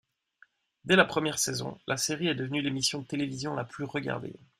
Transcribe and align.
Dès 0.83 0.95
la 0.95 1.05
première 1.05 1.37
saison, 1.37 1.79
la 1.85 1.95
série 1.95 2.27
est 2.27 2.33
devenue 2.33 2.63
l'émission 2.63 3.01
de 3.03 3.05
télévision 3.05 3.53
la 3.53 3.65
plus 3.65 3.83
regardée. 3.83 4.33